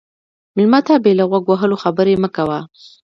[0.55, 2.59] مېلمه ته بې له غوږ وهلو خبرې مه کوه.